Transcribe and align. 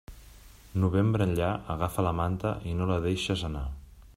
Novembre 0.83 1.27
enllà, 1.29 1.49
agafa 1.75 2.07
la 2.07 2.15
manta 2.23 2.57
i 2.73 2.75
no 2.81 2.89
la 2.93 2.99
deixes 3.05 3.45
anar. 3.53 3.67